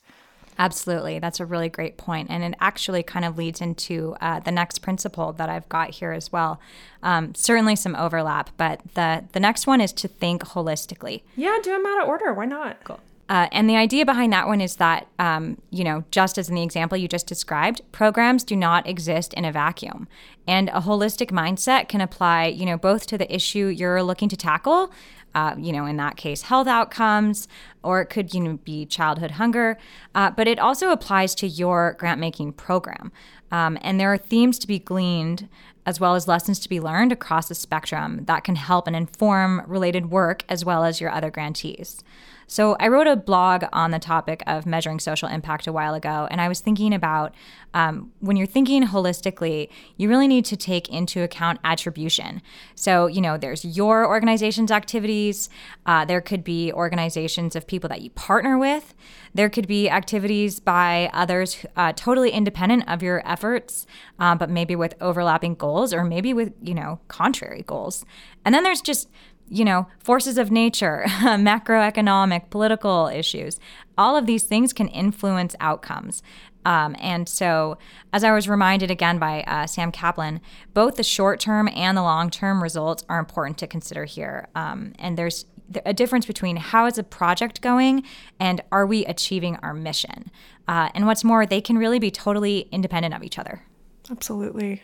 Absolutely. 0.58 1.20
That's 1.20 1.40
a 1.40 1.46
really 1.46 1.70
great 1.70 1.98
point. 1.98 2.30
And 2.30 2.44
it 2.44 2.56
actually 2.60 3.04
kind 3.04 3.26
of 3.26 3.38
leads 3.38 3.62
into 3.62 4.16
uh, 4.22 4.40
the 4.40 4.52
next 4.52 4.80
principle 4.80 5.34
that 5.34 5.50
I've 5.50 5.68
got 5.70 5.92
here 5.92 6.12
as 6.12 6.32
well. 6.32 6.62
Um, 7.04 7.36
certainly 7.36 7.76
some 7.76 7.96
overlap, 7.96 8.52
but 8.58 8.82
the, 8.94 9.26
the 9.34 9.40
next 9.40 9.68
one 9.68 9.82
is 9.82 9.92
to 9.94 10.08
think 10.08 10.44
holistically. 10.44 11.24
Yeah, 11.36 11.58
do 11.62 11.72
them 11.72 11.86
out 11.86 12.04
of 12.04 12.08
order. 12.08 12.34
Why 12.34 12.46
not? 12.46 12.84
Cool. 12.86 13.02
Uh, 13.28 13.48
and 13.52 13.68
the 13.68 13.76
idea 13.76 14.06
behind 14.06 14.32
that 14.32 14.48
one 14.48 14.62
is 14.62 14.76
that, 14.76 15.08
um, 15.18 15.60
you 15.72 15.84
know, 15.84 16.04
just 16.12 16.38
as 16.38 16.48
in 16.48 16.56
the 16.56 16.62
example 16.62 16.98
you 16.98 17.08
just 17.08 17.26
described, 17.26 17.82
programs 17.92 18.44
do 18.44 18.56
not 18.56 18.88
exist 18.88 19.34
in 19.34 19.46
a 19.46 19.52
vacuum. 19.52 20.08
And 20.48 20.70
a 20.70 20.82
holistic 20.82 21.32
mindset 21.32 21.90
can 21.90 22.02
apply, 22.02 22.46
you 22.48 22.66
know, 22.66 22.78
both 22.78 23.08
to 23.08 23.18
the 23.18 23.34
issue 23.34 23.66
you're 23.66 24.04
looking 24.04 24.30
to 24.30 24.38
tackle, 24.38 24.92
uh, 25.34 25.56
you 25.58 25.74
know, 25.74 25.86
in 25.86 25.98
that 25.98 26.18
case, 26.18 26.44
health 26.44 26.68
outcomes, 26.68 27.48
or 27.84 28.00
it 28.00 28.08
could, 28.08 28.34
you 28.34 28.40
know, 28.40 28.58
be 28.64 28.86
childhood 28.86 29.32
hunger, 29.32 29.78
uh, 30.14 30.30
but 30.30 30.48
it 30.48 30.60
also 30.60 30.92
applies 30.92 31.34
to 31.36 31.48
your 31.48 31.96
grant 32.00 32.20
making 32.20 32.54
program. 32.54 33.12
Um, 33.52 33.78
and 33.82 34.00
there 34.00 34.14
are 34.14 34.18
themes 34.18 34.60
to 34.60 34.68
be 34.68 34.80
gleaned 34.80 35.50
as 35.86 36.00
well 36.00 36.16
as 36.16 36.28
lessons 36.28 36.60
to 36.60 36.70
be 36.70 36.80
learned 36.80 37.12
across 37.12 37.48
the 37.48 37.56
spectrum 37.56 38.26
that 38.26 38.44
can 38.44 38.56
help 38.56 38.88
and 38.88 38.96
inform 38.96 39.62
related 39.68 40.10
work 40.10 40.44
as 40.48 40.64
well 40.64 40.84
as 40.84 41.02
your 41.02 41.12
other 41.12 41.30
grantees. 41.30 42.04
So, 42.48 42.76
I 42.80 42.88
wrote 42.88 43.08
a 43.08 43.16
blog 43.16 43.66
on 43.74 43.92
the 43.92 44.00
topic 44.00 44.44
of 44.46 44.66
measuring 44.66 45.00
social 45.00 45.28
impact 45.28 45.68
a 45.68 45.74
while 45.74 45.94
ago, 45.94 46.28
and 46.30 46.40
I 46.40 46.48
was 46.48 46.60
thinking 46.60 46.94
about 46.94 47.34
um, 47.74 48.12
when 48.20 48.38
you're 48.38 48.48
thinking 48.48 48.84
holistically, 48.84 49.70
you 49.98 50.08
really 50.08 50.28
need 50.28 50.46
to 50.46 50.56
take 50.56 50.88
into 50.90 51.24
account 51.24 51.60
attribution. 51.64 52.42
So, 52.76 53.08
you 53.08 53.20
know, 53.20 53.38
there's 53.38 53.66
your 53.66 54.08
organization's 54.08 54.72
activities, 54.72 55.50
uh, 55.86 56.06
there 56.06 56.22
could 56.22 56.44
be 56.44 56.72
organizations 56.72 57.56
of 57.56 57.68
people 57.68 57.90
that 57.90 58.02
you 58.02 58.12
partner 58.12 58.58
with, 58.58 58.94
there 59.34 59.50
could 59.50 59.68
be 59.68 59.90
activities 59.90 60.60
by 60.62 61.10
others 61.14 61.66
uh, 61.76 61.92
totally 61.94 62.32
independent 62.32 62.88
of 62.88 63.04
your 63.04 63.22
efforts, 63.30 63.86
uh, 64.20 64.36
but 64.36 64.50
maybe 64.50 64.76
with 64.76 64.94
overlapping 65.02 65.56
goals 65.56 65.94
or 65.94 66.06
maybe 66.06 66.34
with, 66.34 66.54
you 66.62 66.74
know, 66.74 67.00
contrary 67.10 67.64
goals. 67.68 68.06
And 68.46 68.56
then 68.56 68.64
there's 68.64 68.82
just 68.82 69.10
you 69.48 69.66
know, 69.66 69.88
forces 70.00 70.38
of 70.38 70.52
nature, 70.52 71.04
macroeconomic, 71.08 72.50
political 72.50 73.08
issues. 73.08 73.60
All 73.98 74.18
of 74.18 74.26
these 74.26 74.44
things 74.44 74.74
can 74.74 74.88
influence 74.88 75.56
outcomes. 75.60 76.24
Um, 76.66 76.96
and 77.00 77.30
so, 77.30 77.78
as 78.12 78.24
I 78.24 78.34
was 78.34 78.50
reminded 78.50 78.90
again 78.90 79.20
by 79.20 79.44
uh, 79.44 79.68
Sam 79.68 79.92
Kaplan, 79.92 80.42
both 80.74 80.96
the 80.96 81.04
short 81.04 81.40
term 81.40 81.70
and 81.76 81.96
the 81.96 82.02
long 82.02 82.32
term 82.32 82.62
results 82.62 83.06
are 83.08 83.20
important 83.20 83.60
to 83.60 83.68
consider 83.68 84.06
here. 84.06 84.48
Um, 84.56 84.94
and 84.98 85.16
there's 85.16 85.46
a 85.86 85.94
difference 85.94 86.26
between 86.26 86.58
how 86.58 86.86
is 86.86 86.98
a 86.98 87.04
project 87.04 87.62
going 87.62 88.04
and 88.40 88.62
are 88.72 88.86
we 88.86 89.06
achieving 89.06 89.58
our 89.58 89.74
mission. 89.74 90.32
Uh, 90.68 90.90
and 90.96 91.06
what's 91.06 91.24
more, 91.24 91.46
they 91.46 91.62
can 91.62 91.78
really 91.78 92.00
be 92.00 92.12
totally 92.12 92.68
independent 92.72 93.14
of 93.14 93.24
each 93.24 93.38
other. 93.38 93.64
Absolutely. 94.10 94.84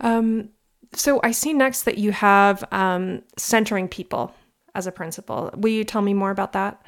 Um, 0.00 0.50
so 0.94 1.20
I 1.22 1.30
see 1.30 1.52
next 1.52 1.82
that 1.82 1.98
you 1.98 2.12
have 2.12 2.64
um, 2.72 3.22
centering 3.36 3.88
people 3.88 4.34
as 4.74 4.86
a 4.86 4.92
principle. 4.92 5.50
Will 5.54 5.72
you 5.72 5.84
tell 5.84 6.02
me 6.02 6.14
more 6.14 6.30
about 6.30 6.52
that? 6.52 6.84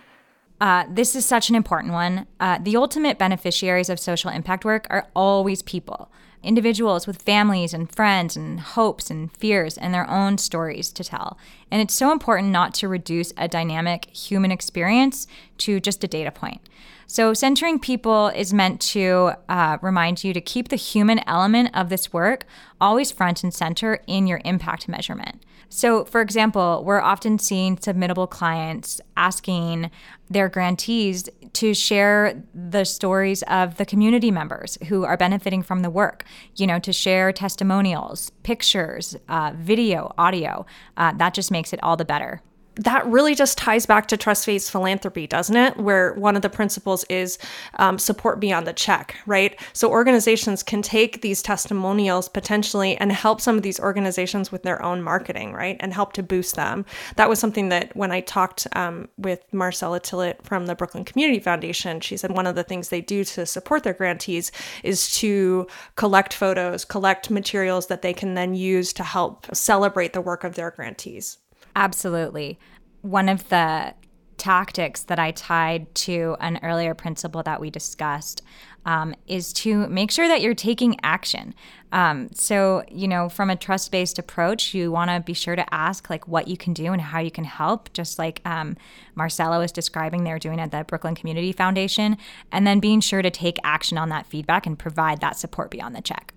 Uh, 0.61 0.85
this 0.91 1.17
is 1.17 1.27
such 1.27 1.49
an 1.51 1.57
important 1.57 1.93
one. 1.93 2.27
Uh, 2.41 2.59
the 2.63 2.77
ultimate 2.77 3.19
beneficiaries 3.19 3.91
of 3.91 3.99
social 3.99 4.31
impact 4.31 4.65
work 4.65 4.87
are 4.89 5.09
always 5.15 5.63
people, 5.63 6.11
individuals 6.45 7.07
with 7.07 7.23
families 7.23 7.75
and 7.75 7.93
friends 7.93 8.37
and 8.37 8.61
hopes 8.61 9.11
and 9.11 9.35
fears 9.37 9.77
and 9.77 9.93
their 9.93 10.09
own 10.09 10.39
stories 10.39 10.93
to 10.93 11.05
tell. 11.05 11.39
And 11.71 11.81
it's 11.81 11.95
so 11.95 12.13
important 12.13 12.49
not 12.49 12.75
to 12.75 12.89
reduce 12.89 13.33
a 13.37 13.49
dynamic 13.49 14.07
human 14.07 14.53
experience 14.53 15.27
to 15.59 15.81
just 15.81 16.05
a 16.05 16.09
data 16.09 16.31
point. 16.31 16.61
So, 17.07 17.35
centering 17.35 17.79
people 17.79 18.29
is 18.29 18.55
meant 18.55 18.81
to 18.93 19.33
uh, 19.49 19.79
remind 19.83 20.25
you 20.25 20.33
to 20.33 20.41
keep 20.41 20.69
the 20.69 20.77
human 20.77 21.21
element 21.29 21.71
of 21.75 21.89
this 21.89 22.13
work 22.13 22.47
always 22.81 23.11
front 23.11 23.45
and 23.45 23.53
center 23.53 24.03
in 24.07 24.27
your 24.27 24.41
impact 24.45 24.89
measurement. 24.89 25.45
So, 25.69 26.05
for 26.05 26.21
example, 26.21 26.83
we're 26.87 27.01
often 27.01 27.39
seeing 27.39 27.77
submittable 27.77 28.31
clients 28.31 29.01
asking 29.17 29.91
their 30.31 30.49
grantees 30.49 31.29
to 31.55 31.75
share 31.75 32.43
the 32.55 32.85
stories 32.85 33.43
of 33.45 33.77
the 33.77 33.87
community 33.87 34.31
members 34.31 34.79
who 34.89 35.05
are 35.05 35.17
benefiting 35.17 35.63
from 35.63 35.81
the 35.83 35.91
work, 35.91 36.25
you 36.57 36.67
know, 36.67 36.79
to 36.81 36.93
share 36.93 37.33
testimonials, 37.33 38.31
pictures, 38.43 39.17
uh, 39.29 39.53
video, 39.57 40.13
audio. 40.19 40.67
Uh, 40.97 41.13
that 41.15 41.35
just 41.35 41.51
makes 41.51 41.73
it 41.73 41.83
all 41.83 41.97
the 41.97 42.05
better 42.05 42.43
that 42.77 43.07
really 43.07 43.35
just 43.35 43.57
ties 43.59 43.87
back 43.87 44.09
to 44.09 44.17
trust 44.17 44.47
based 44.47 44.71
philanthropy, 44.71 45.27
doesn't 45.27 45.57
it? 45.57 45.77
Where 45.77 46.15
one 46.15 46.37
of 46.37 46.43
the 46.43 46.51
principles 46.51 47.05
is 47.05 47.39
um, 47.79 47.99
support 47.99 48.41
beyond 48.41 48.67
the 48.67 48.73
check, 48.73 49.17
right? 49.27 49.59
So 49.73 49.91
organizations 49.91 50.63
can 50.63 50.83
take 50.83 51.21
these 51.21 51.43
testimonials 51.43 52.29
potentially 52.29 52.97
and 52.97 53.13
help 53.13 53.41
some 53.41 53.57
of 53.57 53.63
these 53.63 53.79
organizations 53.79 54.51
with 54.51 54.63
their 54.63 54.83
own 54.83 55.03
marketing, 55.03 55.53
right? 55.53 55.77
And 55.81 55.95
help 55.95 56.13
to 56.15 56.23
boost 56.23 56.57
them. 56.57 56.85
That 57.17 57.29
was 57.29 57.39
something 57.39 57.69
that 57.69 57.95
when 57.97 58.11
I 58.11 58.21
talked 58.21 58.67
um, 58.73 59.09
with 59.17 59.41
Marcella 59.53 60.01
Tillett 60.01 60.43
from 60.43 60.67
the 60.67 60.75
Brooklyn 60.75 61.05
Community 61.05 61.41
Foundation, 61.41 62.01
she 62.01 62.17
said 62.17 62.33
one 62.33 62.47
of 62.47 62.55
the 62.55 62.65
things 62.65 62.89
they 62.89 63.01
do 63.01 63.25
to 63.25 63.47
support 63.47 63.85
their 63.85 63.95
grantees 63.95 64.51
is 64.83 65.11
to 65.19 65.67
collect 65.97 66.35
photos, 66.35 66.85
collect 66.85 67.31
materials 67.31 67.87
that 67.87 68.03
they 68.03 68.13
can 68.13 68.35
then 68.35 68.55
use 68.55 68.93
to 68.95 69.05
help 69.05 69.55
celebrate 69.55 70.13
the 70.13 70.21
work 70.21 70.45
of 70.45 70.55
their 70.55 70.71
grantees. 70.71 71.39
Absolutely. 71.77 72.59
One 73.03 73.29
of 73.29 73.49
the 73.49 73.95
tactics 74.37 75.05
that 75.05 75.19
I 75.19 75.31
tied 75.31 75.95
to 75.95 76.37
an 76.41 76.59
earlier 76.63 76.95
principle 76.95 77.43
that 77.45 77.61
we 77.61 77.71
discussed 77.71 78.43
um, 78.85 79.15
is 79.27 79.53
to 79.55 79.87
make 79.89 80.11
sure 80.11 80.29
that 80.29 80.43
you're 80.43 80.55
taking 80.55 80.99
action. 81.03 81.55
Um, 81.93 82.29
so, 82.35 82.83
you 82.91 83.09
know, 83.09 83.29
from 83.29 83.49
a 83.49 83.57
trust 83.57 83.91
based 83.91 84.19
approach, 84.19 84.75
you 84.75 84.91
want 84.91 85.11
to 85.11 85.21
be 85.21 85.33
sure 85.33 85.57
to 85.57 85.75
ask 85.75 86.11
like 86.11 86.29
what 86.29 86.49
you 86.49 86.57
can 86.57 86.75
do 86.75 86.93
and 86.93 87.01
how 87.01 87.21
you 87.21 87.31
can 87.31 87.45
help, 87.45 87.93
just 87.93 88.19
like 88.19 88.43
um, 88.45 88.77
Marcella 89.15 89.59
was 89.59 89.73
describing 89.73 90.25
they're 90.25 90.39
doing 90.39 90.61
at 90.61 90.71
the 90.71 90.85
Brooklyn 90.85 91.15
Community 91.15 91.53
Foundation, 91.53 92.19
and 92.53 92.67
then 92.67 92.81
being 92.81 93.01
sure 93.01 93.23
to 93.23 93.31
take 93.31 93.59
action 93.65 93.97
on 93.97 94.09
that 94.11 94.27
feedback 94.27 94.67
and 94.67 94.79
provide 94.79 95.21
that 95.21 95.39
support 95.39 95.71
beyond 95.71 95.95
the 95.95 96.03
check. 96.03 96.35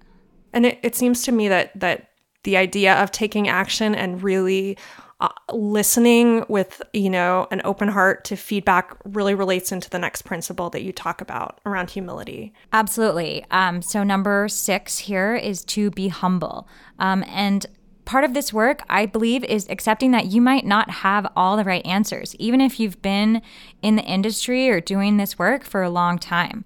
And 0.54 0.66
it, 0.66 0.80
it 0.84 0.96
seems 0.96 1.24
to 1.24 1.32
me 1.32 1.50
that 1.50 1.78
that 1.80 2.12
the 2.44 2.56
idea 2.56 2.94
of 3.04 3.12
taking 3.12 3.50
action 3.50 3.94
and 3.94 4.24
really 4.24 4.78
uh, 5.20 5.30
listening 5.52 6.46
with 6.48 6.82
you 6.94 7.10
know 7.10 7.48
an 7.50 7.62
open 7.64 7.88
heart 7.88 8.24
to 8.26 8.36
feedback 8.36 8.96
really 9.04 9.34
relates 9.34 9.72
into 9.72 9.90
the 9.90 9.98
next 9.98 10.24
principle 10.24 10.70
that 10.70 10.84
you 10.84 10.92
talk 10.92 11.22
about 11.22 11.60
around 11.66 11.90
humility. 11.90 12.54
Absolutely. 12.72 13.44
Um, 13.50 13.82
so 13.82 14.04
number 14.04 14.48
six 14.48 15.00
here 15.00 15.36
is 15.36 15.64
to 15.66 15.90
be 15.92 16.10
humble. 16.10 16.68
Um, 17.00 17.24
and 17.28 17.66
part 18.06 18.24
of 18.24 18.34
this 18.34 18.54
work 18.54 18.84
i 18.88 19.06
believe 19.06 19.44
is 19.44 19.68
accepting 19.70 20.12
that 20.12 20.28
you 20.28 20.40
might 20.40 20.66
not 20.66 20.90
have 20.90 21.30
all 21.36 21.58
the 21.58 21.64
right 21.66 21.86
answers 21.86 22.34
even 22.40 22.62
if 22.62 22.80
you've 22.80 23.02
been 23.02 23.42
in 23.82 23.98
the 23.98 24.04
industry 24.04 24.70
or 24.70 24.80
doing 24.80 25.18
this 25.18 25.38
work 25.38 25.66
for 25.66 25.84
a 25.84 25.90
long 25.90 26.18
time 26.18 26.64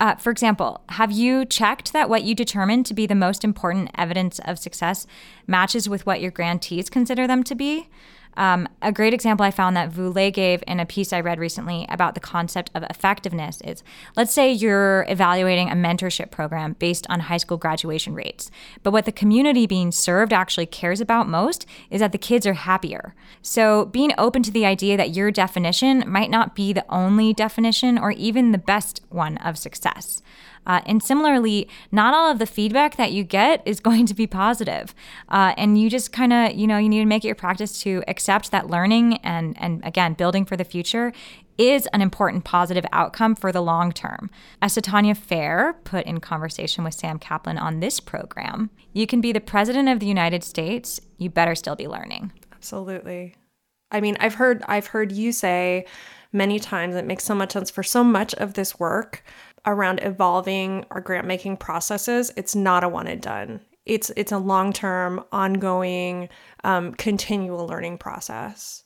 uh, 0.00 0.16
for 0.16 0.30
example, 0.30 0.80
have 0.88 1.12
you 1.12 1.44
checked 1.44 1.92
that 1.92 2.08
what 2.08 2.22
you 2.22 2.34
determine 2.34 2.82
to 2.84 2.94
be 2.94 3.06
the 3.06 3.14
most 3.14 3.44
important 3.44 3.90
evidence 3.96 4.40
of 4.46 4.58
success 4.58 5.06
matches 5.46 5.88
with 5.88 6.06
what 6.06 6.20
your 6.22 6.30
grantees 6.30 6.88
consider 6.88 7.26
them 7.26 7.42
to 7.44 7.54
be? 7.54 7.88
Um, 8.36 8.68
a 8.80 8.92
great 8.92 9.12
example 9.12 9.44
I 9.44 9.50
found 9.50 9.76
that 9.76 9.90
Vu 9.90 10.10
Le 10.10 10.30
gave 10.30 10.62
in 10.66 10.80
a 10.80 10.86
piece 10.86 11.12
I 11.12 11.20
read 11.20 11.38
recently 11.38 11.86
about 11.88 12.14
the 12.14 12.20
concept 12.20 12.70
of 12.74 12.84
effectiveness 12.84 13.60
is 13.62 13.82
let's 14.16 14.32
say 14.32 14.52
you're 14.52 15.04
evaluating 15.08 15.68
a 15.68 15.74
mentorship 15.74 16.30
program 16.30 16.74
based 16.78 17.06
on 17.08 17.20
high 17.20 17.36
school 17.36 17.56
graduation 17.56 18.14
rates, 18.14 18.50
but 18.82 18.92
what 18.92 19.04
the 19.04 19.12
community 19.12 19.66
being 19.66 19.92
served 19.92 20.32
actually 20.32 20.66
cares 20.66 21.00
about 21.00 21.28
most 21.28 21.66
is 21.90 22.00
that 22.00 22.12
the 22.12 22.18
kids 22.18 22.46
are 22.46 22.54
happier. 22.54 23.14
So 23.42 23.86
being 23.86 24.12
open 24.16 24.42
to 24.44 24.50
the 24.50 24.66
idea 24.66 24.96
that 24.96 25.14
your 25.14 25.30
definition 25.30 26.04
might 26.06 26.30
not 26.30 26.54
be 26.54 26.72
the 26.72 26.84
only 26.88 27.34
definition 27.34 27.98
or 27.98 28.12
even 28.12 28.52
the 28.52 28.58
best 28.58 29.00
one 29.08 29.36
of 29.38 29.58
success. 29.58 30.22
Uh, 30.70 30.80
and 30.86 31.02
similarly, 31.02 31.68
not 31.90 32.14
all 32.14 32.30
of 32.30 32.38
the 32.38 32.46
feedback 32.46 32.94
that 32.94 33.10
you 33.10 33.24
get 33.24 33.60
is 33.66 33.80
going 33.88 34.06
to 34.06 34.14
be 34.14 34.24
positive. 34.24 34.94
Uh, 35.28 35.52
and 35.56 35.76
you 35.80 35.90
just 35.90 36.12
kind 36.12 36.32
of, 36.32 36.52
you 36.52 36.64
know, 36.64 36.78
you 36.78 36.88
need 36.88 37.00
to 37.00 37.06
make 37.06 37.24
it 37.24 37.28
your 37.28 37.34
practice 37.34 37.82
to 37.82 38.04
accept 38.06 38.52
that 38.52 38.70
learning 38.70 39.16
and, 39.24 39.60
and 39.60 39.84
again, 39.84 40.14
building 40.14 40.44
for 40.44 40.56
the 40.56 40.62
future 40.64 41.12
is 41.58 41.88
an 41.88 42.00
important 42.00 42.44
positive 42.44 42.86
outcome 42.92 43.34
for 43.34 43.50
the 43.50 43.60
long 43.60 43.90
term. 43.90 44.30
As 44.62 44.76
Tanya 44.76 45.16
Fair 45.16 45.74
put 45.82 46.06
in 46.06 46.20
conversation 46.20 46.84
with 46.84 46.94
Sam 46.94 47.18
Kaplan 47.18 47.58
on 47.58 47.80
this 47.80 47.98
program, 47.98 48.70
you 48.92 49.08
can 49.08 49.20
be 49.20 49.32
the 49.32 49.40
president 49.40 49.88
of 49.88 49.98
the 49.98 50.06
United 50.06 50.44
States, 50.44 51.00
you 51.18 51.30
better 51.30 51.56
still 51.56 51.74
be 51.74 51.88
learning. 51.88 52.32
Absolutely. 52.52 53.34
I 53.90 54.00
mean, 54.00 54.16
I've 54.20 54.34
heard 54.34 54.62
I've 54.68 54.86
heard 54.86 55.10
you 55.10 55.32
say 55.32 55.84
many 56.32 56.60
times 56.60 56.94
it 56.94 57.04
makes 57.04 57.24
so 57.24 57.34
much 57.34 57.52
sense 57.52 57.70
for 57.70 57.82
so 57.82 58.04
much 58.04 58.34
of 58.34 58.54
this 58.54 58.78
work 58.78 59.24
around 59.66 60.00
evolving 60.02 60.84
our 60.90 61.00
grant 61.00 61.26
making 61.26 61.56
processes, 61.56 62.32
it's 62.36 62.54
not 62.54 62.84
a 62.84 62.88
one 62.88 63.06
and 63.06 63.20
done. 63.20 63.60
It's 63.86 64.10
it's 64.16 64.32
a 64.32 64.38
long 64.38 64.72
term, 64.72 65.24
ongoing, 65.32 66.28
um, 66.64 66.92
continual 66.94 67.66
learning 67.66 67.98
process. 67.98 68.84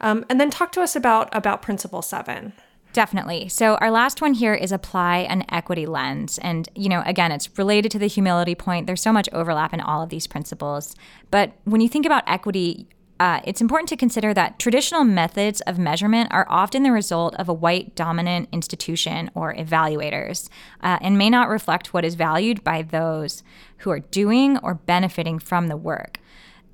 Um, 0.00 0.24
and 0.28 0.40
then 0.40 0.50
talk 0.50 0.72
to 0.72 0.82
us 0.82 0.94
about 0.94 1.34
about 1.34 1.62
Principle 1.62 2.02
Seven. 2.02 2.52
Definitely. 2.92 3.48
So 3.48 3.74
our 3.76 3.90
last 3.90 4.22
one 4.22 4.34
here 4.34 4.54
is 4.54 4.70
apply 4.70 5.18
an 5.18 5.44
equity 5.48 5.84
lens. 5.84 6.38
And, 6.38 6.68
you 6.76 6.88
know, 6.88 7.02
again, 7.04 7.32
it's 7.32 7.58
related 7.58 7.90
to 7.90 7.98
the 7.98 8.06
humility 8.06 8.54
point. 8.54 8.86
There's 8.86 9.02
so 9.02 9.12
much 9.12 9.28
overlap 9.32 9.74
in 9.74 9.80
all 9.80 10.00
of 10.00 10.10
these 10.10 10.28
principles. 10.28 10.94
But 11.32 11.54
when 11.64 11.80
you 11.80 11.88
think 11.88 12.06
about 12.06 12.22
equity, 12.28 12.88
uh, 13.20 13.40
it's 13.44 13.60
important 13.60 13.88
to 13.88 13.96
consider 13.96 14.34
that 14.34 14.58
traditional 14.58 15.04
methods 15.04 15.60
of 15.62 15.78
measurement 15.78 16.28
are 16.32 16.46
often 16.48 16.82
the 16.82 16.90
result 16.90 17.34
of 17.36 17.48
a 17.48 17.52
white 17.52 17.94
dominant 17.94 18.48
institution 18.50 19.30
or 19.34 19.54
evaluators 19.54 20.48
uh, 20.82 20.98
and 21.00 21.16
may 21.16 21.30
not 21.30 21.48
reflect 21.48 21.94
what 21.94 22.04
is 22.04 22.16
valued 22.16 22.64
by 22.64 22.82
those 22.82 23.44
who 23.78 23.90
are 23.90 24.00
doing 24.00 24.58
or 24.58 24.74
benefiting 24.74 25.38
from 25.38 25.68
the 25.68 25.76
work. 25.76 26.18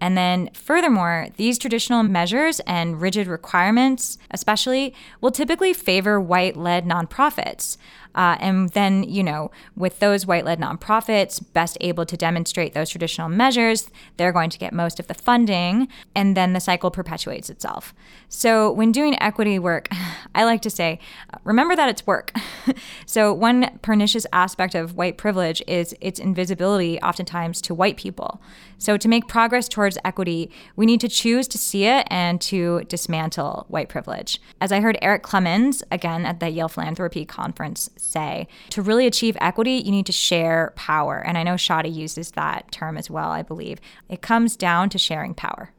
And 0.00 0.16
then, 0.16 0.48
furthermore, 0.54 1.28
these 1.36 1.58
traditional 1.58 2.02
measures 2.02 2.60
and 2.60 3.02
rigid 3.02 3.26
requirements, 3.26 4.16
especially, 4.30 4.94
will 5.20 5.30
typically 5.30 5.74
favor 5.74 6.18
white 6.18 6.56
led 6.56 6.86
nonprofits. 6.86 7.76
Uh, 8.14 8.36
and 8.40 8.70
then, 8.70 9.02
you 9.04 9.22
know, 9.22 9.50
with 9.76 9.98
those 10.00 10.26
white 10.26 10.44
led 10.44 10.60
nonprofits 10.60 11.42
best 11.52 11.76
able 11.80 12.04
to 12.06 12.16
demonstrate 12.16 12.74
those 12.74 12.90
traditional 12.90 13.28
measures, 13.28 13.90
they're 14.16 14.32
going 14.32 14.50
to 14.50 14.58
get 14.58 14.72
most 14.72 14.98
of 14.98 15.06
the 15.06 15.14
funding, 15.14 15.88
and 16.14 16.36
then 16.36 16.52
the 16.52 16.60
cycle 16.60 16.90
perpetuates 16.90 17.50
itself. 17.50 17.94
So, 18.28 18.70
when 18.70 18.92
doing 18.92 19.20
equity 19.20 19.58
work, 19.58 19.88
I 20.34 20.44
like 20.44 20.62
to 20.62 20.70
say, 20.70 20.98
remember 21.44 21.76
that 21.76 21.88
it's 21.88 22.06
work. 22.06 22.32
so, 23.06 23.32
one 23.32 23.78
pernicious 23.82 24.26
aspect 24.32 24.74
of 24.74 24.96
white 24.96 25.16
privilege 25.16 25.62
is 25.66 25.94
its 26.00 26.18
invisibility, 26.18 27.00
oftentimes, 27.00 27.60
to 27.62 27.74
white 27.74 27.96
people. 27.96 28.40
So, 28.78 28.96
to 28.96 29.08
make 29.08 29.28
progress 29.28 29.68
towards 29.68 29.98
equity, 30.04 30.50
we 30.76 30.86
need 30.86 31.00
to 31.00 31.08
choose 31.08 31.46
to 31.48 31.58
see 31.58 31.84
it 31.84 32.06
and 32.10 32.40
to 32.42 32.82
dismantle 32.84 33.66
white 33.68 33.88
privilege. 33.88 34.40
As 34.60 34.72
I 34.72 34.80
heard 34.80 34.98
Eric 35.02 35.22
Clemons, 35.22 35.82
again 35.90 36.24
at 36.24 36.40
the 36.40 36.48
Yale 36.48 36.68
Philanthropy 36.68 37.24
Conference, 37.24 37.90
say, 38.00 38.48
to 38.70 38.82
really 38.82 39.06
achieve 39.06 39.36
equity, 39.40 39.82
you 39.84 39.90
need 39.90 40.06
to 40.06 40.12
share 40.12 40.72
power. 40.76 41.18
And 41.18 41.38
I 41.38 41.42
know 41.42 41.54
Shadi 41.54 41.92
uses 41.92 42.32
that 42.32 42.70
term 42.72 42.96
as 42.96 43.10
well, 43.10 43.30
I 43.30 43.42
believe. 43.42 43.78
It 44.08 44.22
comes 44.22 44.56
down 44.56 44.88
to 44.90 44.98
sharing 44.98 45.34
power. 45.34 45.72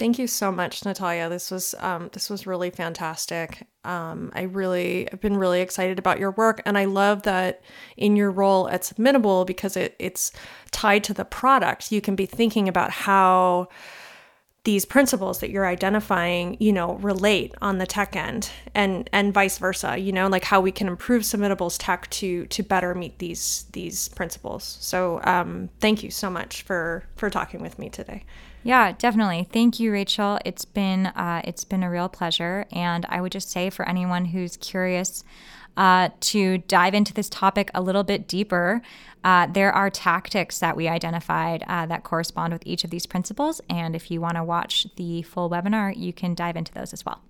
Thank 0.00 0.18
you 0.18 0.28
so 0.28 0.50
much, 0.50 0.82
Natalia. 0.86 1.28
This 1.28 1.50
was 1.50 1.74
um, 1.78 2.08
this 2.14 2.30
was 2.30 2.46
really 2.46 2.70
fantastic. 2.70 3.66
Um, 3.84 4.32
I 4.34 4.44
really 4.44 5.06
have 5.10 5.20
been 5.20 5.36
really 5.36 5.60
excited 5.60 5.98
about 5.98 6.18
your 6.18 6.30
work, 6.30 6.62
and 6.64 6.78
I 6.78 6.86
love 6.86 7.24
that 7.24 7.60
in 7.98 8.16
your 8.16 8.30
role 8.30 8.66
at 8.70 8.80
Submittable 8.80 9.46
because 9.46 9.76
it, 9.76 9.96
it's 9.98 10.32
tied 10.70 11.04
to 11.04 11.12
the 11.12 11.26
product. 11.26 11.92
You 11.92 12.00
can 12.00 12.16
be 12.16 12.24
thinking 12.24 12.66
about 12.66 12.90
how 12.90 13.68
these 14.64 14.84
principles 14.84 15.40
that 15.40 15.50
you're 15.50 15.66
identifying 15.66 16.56
you 16.60 16.72
know 16.72 16.94
relate 16.96 17.54
on 17.62 17.78
the 17.78 17.86
tech 17.86 18.14
end 18.14 18.50
and 18.74 19.08
and 19.12 19.32
vice 19.32 19.56
versa 19.58 19.96
you 19.96 20.12
know 20.12 20.28
like 20.28 20.44
how 20.44 20.60
we 20.60 20.70
can 20.70 20.86
improve 20.86 21.24
submittable's 21.24 21.78
tech 21.78 22.08
to 22.10 22.46
to 22.46 22.62
better 22.62 22.94
meet 22.94 23.18
these 23.18 23.64
these 23.72 24.08
principles. 24.10 24.78
So 24.80 25.20
um, 25.24 25.70
thank 25.80 26.02
you 26.02 26.10
so 26.10 26.30
much 26.30 26.62
for 26.62 27.04
for 27.16 27.30
talking 27.30 27.60
with 27.60 27.78
me 27.78 27.88
today 27.88 28.24
yeah 28.62 28.92
definitely 28.92 29.48
thank 29.52 29.80
you 29.80 29.92
rachel 29.92 30.38
it's 30.44 30.64
been 30.64 31.06
uh, 31.06 31.40
it's 31.44 31.64
been 31.64 31.82
a 31.82 31.90
real 31.90 32.08
pleasure 32.08 32.66
and 32.72 33.06
i 33.08 33.20
would 33.20 33.32
just 33.32 33.50
say 33.50 33.70
for 33.70 33.88
anyone 33.88 34.26
who's 34.26 34.56
curious 34.56 35.24
uh, 35.76 36.10
to 36.20 36.58
dive 36.58 36.94
into 36.94 37.14
this 37.14 37.28
topic 37.28 37.70
a 37.74 37.80
little 37.80 38.04
bit 38.04 38.28
deeper, 38.28 38.82
uh, 39.24 39.46
there 39.46 39.72
are 39.72 39.90
tactics 39.90 40.58
that 40.58 40.76
we 40.76 40.88
identified 40.88 41.64
uh, 41.66 41.86
that 41.86 42.04
correspond 42.04 42.52
with 42.52 42.62
each 42.66 42.84
of 42.84 42.90
these 42.90 43.06
principles. 43.06 43.60
And 43.70 43.94
if 43.94 44.10
you 44.10 44.20
want 44.20 44.36
to 44.36 44.44
watch 44.44 44.86
the 44.96 45.22
full 45.22 45.48
webinar, 45.48 45.96
you 45.96 46.12
can 46.12 46.34
dive 46.34 46.56
into 46.56 46.72
those 46.72 46.92
as 46.92 47.04
well. 47.04 47.22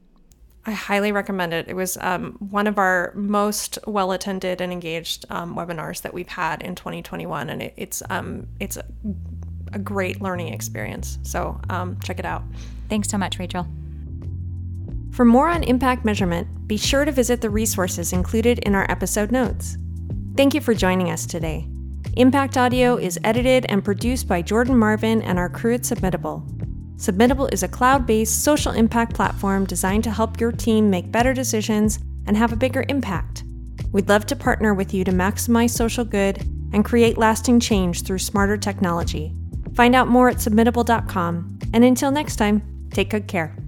I 0.66 0.72
highly 0.72 1.10
recommend 1.10 1.54
it. 1.54 1.68
It 1.68 1.74
was 1.74 1.96
um, 2.00 2.32
one 2.38 2.66
of 2.66 2.76
our 2.76 3.12
most 3.14 3.78
well 3.86 4.12
attended 4.12 4.60
and 4.60 4.72
engaged 4.72 5.24
um, 5.30 5.56
webinars 5.56 6.02
that 6.02 6.12
we've 6.12 6.28
had 6.28 6.62
in 6.62 6.74
2021, 6.74 7.48
and 7.48 7.62
it, 7.62 7.74
it's 7.78 8.02
um, 8.10 8.46
it's 8.60 8.76
a, 9.72 9.78
great 9.78 10.20
learning 10.20 10.52
experience. 10.52 11.18
So 11.22 11.60
um, 11.68 11.98
check 12.04 12.18
it 12.18 12.24
out. 12.24 12.42
Thanks 12.88 13.08
so 13.08 13.18
much, 13.18 13.38
Rachel. 13.38 13.66
For 15.12 15.24
more 15.24 15.48
on 15.48 15.64
impact 15.64 16.04
measurement, 16.04 16.46
be 16.66 16.76
sure 16.76 17.04
to 17.04 17.12
visit 17.12 17.40
the 17.40 17.50
resources 17.50 18.12
included 18.12 18.60
in 18.60 18.74
our 18.74 18.86
episode 18.90 19.32
notes. 19.32 19.76
Thank 20.36 20.54
you 20.54 20.60
for 20.60 20.74
joining 20.74 21.10
us 21.10 21.26
today. 21.26 21.66
Impact 22.16 22.56
Audio 22.56 22.96
is 22.96 23.18
edited 23.24 23.66
and 23.68 23.84
produced 23.84 24.26
by 24.26 24.42
Jordan 24.42 24.76
Marvin 24.76 25.22
and 25.22 25.38
our 25.38 25.48
crew 25.48 25.74
at 25.74 25.82
Submittable. 25.82 26.48
Submittable 26.96 27.52
is 27.52 27.62
a 27.62 27.68
cloud 27.68 28.06
based 28.06 28.44
social 28.44 28.72
impact 28.72 29.14
platform 29.14 29.64
designed 29.64 30.04
to 30.04 30.10
help 30.10 30.40
your 30.40 30.52
team 30.52 30.90
make 30.90 31.10
better 31.10 31.32
decisions 31.32 31.98
and 32.26 32.36
have 32.36 32.52
a 32.52 32.56
bigger 32.56 32.84
impact. 32.88 33.44
We'd 33.92 34.08
love 34.08 34.26
to 34.26 34.36
partner 34.36 34.74
with 34.74 34.92
you 34.94 35.04
to 35.04 35.10
maximize 35.10 35.70
social 35.70 36.04
good 36.04 36.40
and 36.72 36.84
create 36.84 37.18
lasting 37.18 37.60
change 37.60 38.02
through 38.02 38.18
smarter 38.18 38.56
technology. 38.56 39.34
Find 39.74 39.94
out 39.94 40.08
more 40.08 40.28
at 40.28 40.36
submittable.com. 40.36 41.58
And 41.72 41.84
until 41.84 42.10
next 42.10 42.36
time, 42.36 42.62
take 42.90 43.10
good 43.10 43.26
care. 43.26 43.59